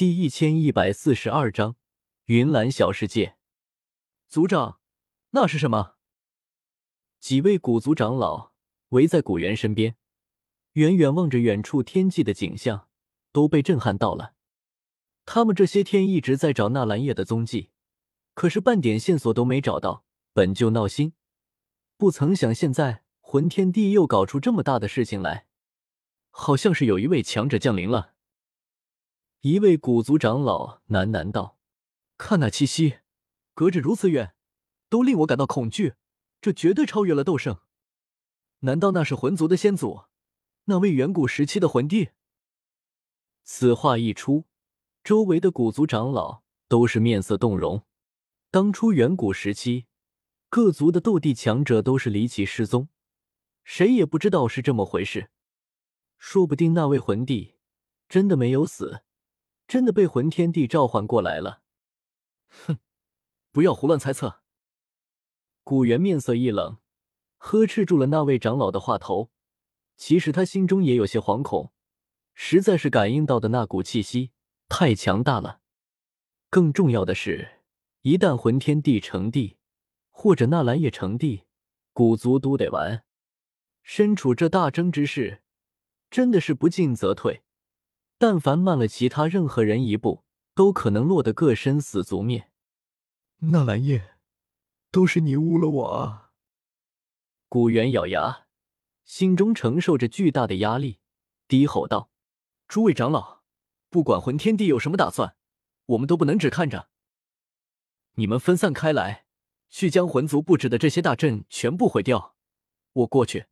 [0.00, 1.76] 第一千一百四十二章
[2.24, 3.36] 云岚小世界。
[4.30, 4.80] 族长，
[5.32, 5.96] 那是什么？
[7.18, 8.52] 几位古族长老
[8.88, 9.96] 围在古猿身边，
[10.72, 12.88] 远远望着远处天际的景象，
[13.30, 14.32] 都被震撼到了。
[15.26, 17.68] 他们这些天一直在找纳兰叶的踪迹，
[18.32, 21.12] 可是半点线索都没找到，本就闹心，
[21.98, 25.46] 不曾想现在魂天帝又搞出这么大的事情来，
[26.30, 28.14] 好像是有一位强者降临了。
[29.42, 31.56] 一位古族长老喃喃道
[32.18, 32.98] ：“看那气息，
[33.54, 34.34] 隔着如此远，
[34.90, 35.94] 都令我感到恐惧。
[36.42, 37.58] 这绝对超越了斗圣。
[38.60, 40.02] 难道那是魂族的先祖？
[40.64, 42.10] 那位远古时期的魂帝？”
[43.42, 44.44] 此话一出，
[45.02, 47.86] 周围的古族长老都是面色动容。
[48.50, 49.86] 当初远古时期，
[50.50, 52.90] 各族的斗帝强者都是离奇失踪，
[53.64, 55.30] 谁也不知道是这么回事。
[56.18, 57.54] 说不定那位魂帝
[58.06, 59.02] 真的没有死。
[59.70, 61.62] 真的被魂天帝召唤过来了，
[62.48, 62.78] 哼！
[63.52, 64.40] 不要胡乱猜测。
[65.62, 66.78] 古元面色一冷，
[67.36, 69.30] 呵斥住了那位长老的话头。
[69.96, 71.72] 其实他心中也有些惶恐，
[72.34, 74.32] 实在是感应到的那股气息
[74.68, 75.60] 太强大了。
[76.48, 77.60] 更重要的是，
[78.02, 79.56] 一旦魂天帝成帝，
[80.10, 81.44] 或者纳兰叶成帝，
[81.92, 83.04] 古族都得完。
[83.84, 85.44] 身处这大争之势，
[86.10, 87.44] 真的是不进则退。
[88.20, 92.50] 但凡慢了其他任何人一步，都可能落得个生死族灭。
[93.38, 94.18] 纳兰叶，
[94.90, 96.32] 都是你误了我啊！
[97.48, 98.46] 古元咬牙，
[99.06, 100.98] 心中承受着巨大的压力，
[101.48, 102.10] 低吼道
[102.68, 103.40] ：“诸位长老，
[103.88, 105.34] 不管魂天帝有什么打算，
[105.86, 106.90] 我们都不能只看着。
[108.16, 109.24] 你们分散开来，
[109.70, 112.36] 去将魂族布置的这些大阵全部毁掉。
[112.92, 113.46] 我过去，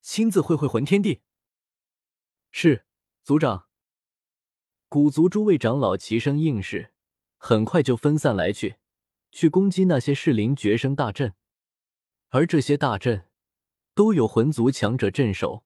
[0.00, 1.22] 亲自会会魂天帝。”
[2.52, 2.86] 是，
[3.24, 3.66] 族长。
[4.94, 6.92] 古族诸位长老齐声应是，
[7.36, 8.76] 很快就分散来去，
[9.32, 11.34] 去攻击那些适灵绝生大阵。
[12.28, 13.26] 而这些大阵
[13.96, 15.64] 都有魂族强者镇守，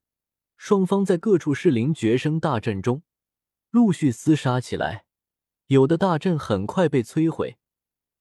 [0.57, 3.03] 双方在各处适灵绝生大阵中
[3.69, 5.05] 陆续厮杀起来。
[5.67, 7.59] 有的大阵很快被摧毁，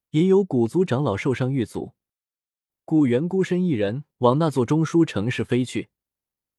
[0.10, 1.94] 也有古族长老受伤遇阻。
[2.84, 5.88] 古元孤身一人往那座中枢城市飞去，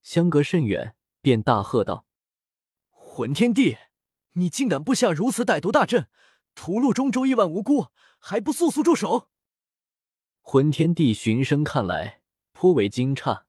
[0.01, 2.07] 相隔甚远，便大喝道
[2.89, 3.77] ：“魂天帝！”
[4.39, 6.09] 你竟敢布下如此歹毒大阵，
[6.55, 7.89] 屠戮中州亿万无辜，
[8.19, 9.29] 还不速速住手！
[10.41, 12.23] 魂天帝循声看来，
[12.53, 13.43] 颇为惊诧：“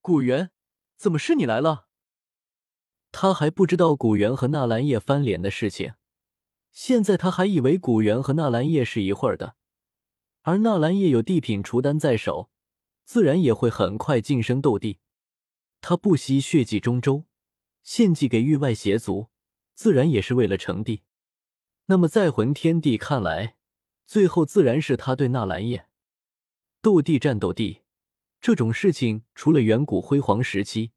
[0.00, 0.50] 古元，
[0.96, 1.88] 怎么是你来了？”
[3.12, 5.94] 他还不知道古元和纳兰叶翻脸的事情，
[6.72, 9.56] 现在他还以为古元和纳兰叶是一会儿的，
[10.42, 12.50] 而纳兰叶有地品除丹在手，
[13.04, 15.00] 自然也会很快晋升斗帝。
[15.80, 17.24] 他不惜血祭中州，
[17.82, 19.29] 献祭给域外邪族。
[19.80, 21.04] 自然也是为了成帝，
[21.86, 23.56] 那么在魂天帝看来，
[24.04, 25.88] 最后自然是他对纳兰叶
[26.82, 27.80] 斗帝战斗帝
[28.42, 30.92] 这种事情，除了远古辉煌时期，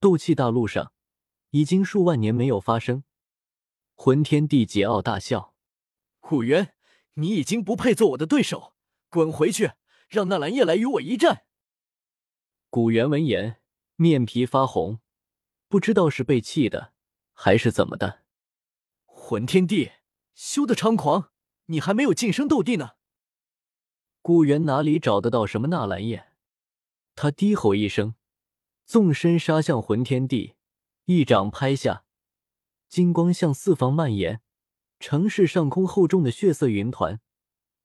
[0.00, 0.92] 斗气大陆上
[1.50, 3.04] 已经数万年没有发生。
[3.94, 5.54] 魂天帝桀骜大笑
[6.18, 6.74] ：“古元，
[7.12, 8.74] 你已经不配做我的对手，
[9.10, 9.74] 滚回去，
[10.08, 11.44] 让纳兰叶来与我一战。”
[12.68, 13.60] 古元闻言，
[13.94, 14.98] 面皮发红，
[15.68, 16.94] 不知道是被气的
[17.32, 18.23] 还是怎么的。
[19.26, 19.90] 魂天帝，
[20.34, 21.30] 休得猖狂！
[21.68, 22.90] 你还没有晋升斗帝呢。
[24.20, 26.28] 古元哪里找得到什么纳兰叶？
[27.14, 28.16] 他低吼一声，
[28.84, 30.56] 纵身杀向魂天帝，
[31.06, 32.04] 一掌拍下，
[32.90, 34.42] 金光向四方蔓延，
[35.00, 37.22] 城市上空厚重的血色云团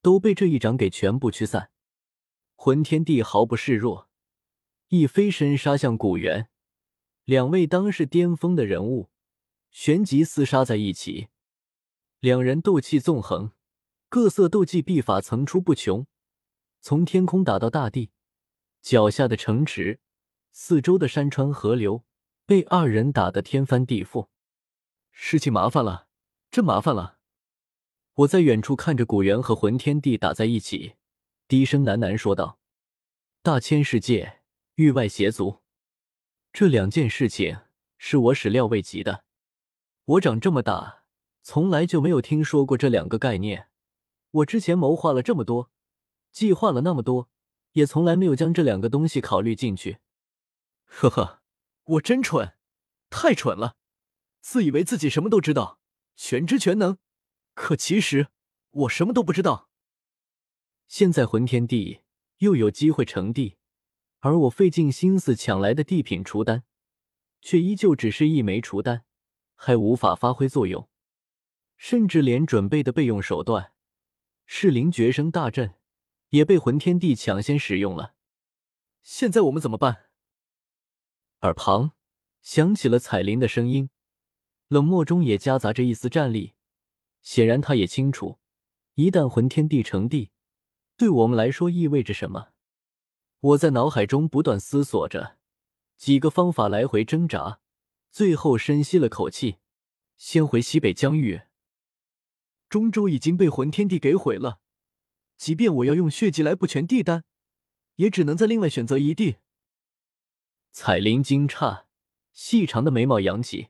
[0.02, 1.72] 都被这一掌给全部驱散。
[2.58, 4.10] 魂天帝毫不示弱，
[4.90, 6.50] 一飞身杀向古元，
[7.24, 9.10] 两位当世巅峰的人物。
[9.72, 11.30] 旋即厮杀在一起，
[12.19, 13.52] 两人斗气纵横，
[14.09, 16.07] 各色斗技秘法层出不穷，
[16.81, 18.12] 从天空打到大地，
[18.81, 20.00] 脚下的城池、
[20.52, 22.03] 四周的山川河流
[22.46, 24.28] 被二人打得天翻地覆。
[25.12, 26.08] 事情麻烦了，
[26.50, 27.19] 真麻烦了！
[28.16, 30.96] 我在远处看着古元和魂天帝打在一起，
[31.47, 32.59] 低声喃喃说道
[33.44, 34.41] ：“大千世界，
[34.76, 35.59] 域外邪族，
[36.52, 37.59] 这两件事情
[37.97, 39.23] 是我始料未及的。”
[40.09, 41.03] 我长这么大，
[41.44, 43.70] 从来就没有听说过这两个概念。
[44.32, 45.70] 我之前谋划了这么多，
[46.32, 47.29] 计划了那么多，
[47.73, 50.00] 也从来没有将这两个东西考虑进去。
[50.85, 51.44] 呵呵，
[51.84, 52.53] 我真蠢，
[53.11, 53.76] 太蠢了，
[54.41, 55.79] 自以为自己什么都知道，
[56.16, 56.97] 全知全能，
[57.53, 58.29] 可其实
[58.72, 59.70] 我什么都不知道。
[60.88, 62.02] 现在魂天帝
[62.40, 63.58] 又有机会成帝，
[64.22, 66.64] 而我费尽心思抢来的地品除丹，
[67.41, 69.06] 却依旧只是一枚除丹。
[69.61, 70.88] 还无法发挥作用，
[71.76, 73.73] 甚至连准备的备用手段
[74.46, 75.76] 噬灵绝生大阵
[76.29, 78.16] 也被魂天帝抢先使用了。
[79.02, 80.06] 现在我们怎么办？
[81.41, 81.91] 耳旁
[82.41, 83.90] 响起了彩铃的声音，
[84.70, 86.53] 冷漠中也夹杂着一丝战栗。
[87.22, 88.40] 显然，他也清楚，
[88.96, 90.32] 一旦魂天帝成帝，
[90.96, 92.53] 对我们来说意味着什么。
[93.41, 95.38] 我在脑海中不断思索着
[95.97, 97.59] 几个方法，来回挣扎，
[98.11, 99.58] 最后深吸了口气，
[100.17, 101.44] 先回西北疆域。
[102.67, 104.59] 中州已经被魂天帝给毁了，
[105.38, 107.23] 即便我要用血迹来补全地丹，
[107.96, 109.38] 也只能在另外选择一地。
[110.72, 111.85] 彩铃惊诧，
[112.32, 113.70] 细长的眉毛扬起：“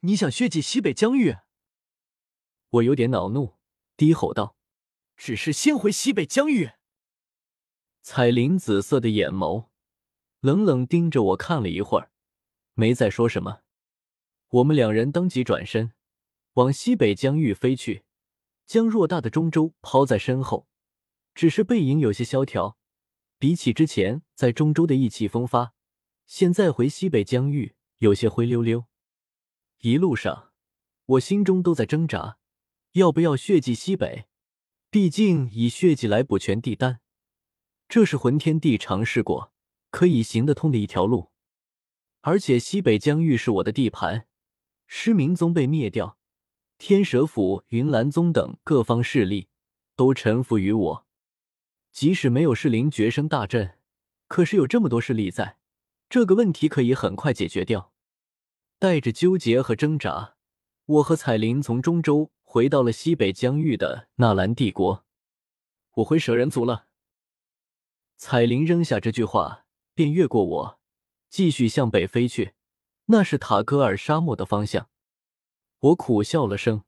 [0.00, 1.36] 你想血祭西北疆域？”
[2.70, 3.54] 我有点恼怒，
[3.96, 4.56] 低吼道
[5.16, 6.72] ：“只是先回西北疆域。”
[8.02, 9.68] 彩铃紫色的眼眸
[10.40, 12.10] 冷冷盯着我看了一会儿，
[12.74, 13.63] 没再说什么。
[14.54, 15.94] 我们两人当即转身
[16.52, 18.04] 往西北疆域飞去。
[18.66, 20.68] 将偌大的中州抛在身后，
[21.34, 22.78] 只是背影有些萧条。
[23.38, 25.74] 比起之前在中州的意气风发，
[26.24, 28.86] 现在回西北疆域有些灰溜溜。
[29.80, 30.52] 一路上，
[31.04, 32.38] 我心中都在挣扎，
[32.92, 34.26] 要不要血祭西北？
[34.88, 37.00] 毕竟以血祭来补全地丹，
[37.88, 39.52] 这是魂天帝尝试过
[39.90, 41.32] 可以行得通的一条路。
[42.22, 44.26] 而且西北疆域是我的地盘，
[44.86, 46.18] 失明宗被灭掉。
[46.78, 49.48] 天蛇府、云岚宗等各方势力
[49.96, 51.06] 都臣服于我，
[51.92, 53.78] 即使没有噬灵绝生大阵，
[54.26, 55.58] 可是有这么多势力在，
[56.08, 57.92] 这个问题可以很快解决掉。
[58.80, 60.34] 带着纠结和挣扎，
[60.86, 65.04] 我和彩铃从中州回到了西北疆域的纳兰帝国。
[65.94, 66.88] 我回蛇人族了。
[68.16, 69.64] 彩铃扔下这句话，
[69.94, 70.80] 便越过我，
[71.30, 72.53] 继续向北飞去，
[73.06, 74.88] 那是塔戈尔沙漠的方向。
[75.80, 76.84] 我苦笑了声，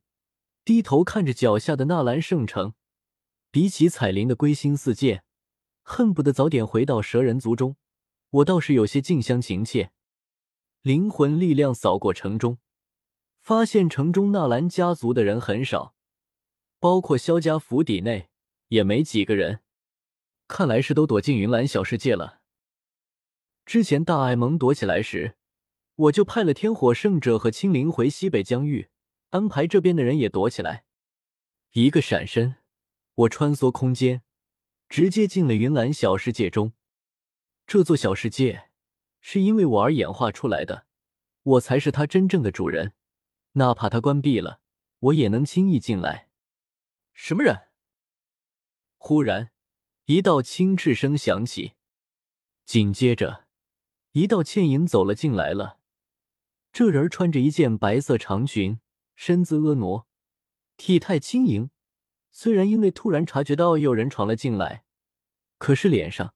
[0.64, 2.74] 低头看着脚下的纳兰圣城。
[3.50, 5.24] 比起彩铃的归心似箭，
[5.82, 7.76] 恨不得早点回到蛇人族中，
[8.30, 9.92] 我倒是有些近乡情怯。
[10.82, 12.58] 灵魂力量扫过城中，
[13.40, 15.94] 发现城中纳兰家族的人很少，
[16.78, 18.28] 包括萧家府邸内
[18.68, 19.60] 也没几个人，
[20.48, 22.40] 看来是都躲进云岚小世界了。
[23.64, 25.35] 之前大爱蒙躲起来时。
[25.96, 28.90] 我就派了天火圣者和青灵回西北疆域，
[29.30, 30.84] 安排这边的人也躲起来。
[31.72, 32.56] 一个闪身，
[33.14, 34.22] 我穿梭空间，
[34.90, 36.74] 直接进了云岚小世界中。
[37.66, 38.68] 这座小世界
[39.20, 40.86] 是因为我而演化出来的，
[41.42, 42.92] 我才是它真正的主人。
[43.52, 44.60] 哪怕它关闭了，
[44.98, 46.28] 我也能轻易进来。
[47.14, 47.68] 什么人？
[48.98, 49.50] 忽然，
[50.04, 51.72] 一道轻斥声响起，
[52.66, 53.46] 紧接着，
[54.12, 55.75] 一道倩影走了进来了。
[56.76, 58.80] 这人穿着一件白色长裙，
[59.14, 60.04] 身姿婀娜，
[60.76, 61.70] 体态轻盈。
[62.30, 64.84] 虽然因为突然察觉到有人闯了进来，
[65.56, 66.34] 可是脸上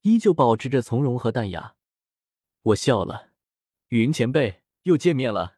[0.00, 1.76] 依旧保持着从容和淡雅。
[2.62, 3.30] 我笑了，
[3.90, 5.55] 云前辈又见面了。